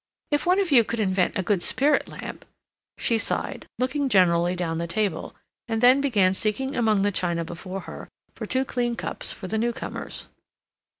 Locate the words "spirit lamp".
1.61-2.43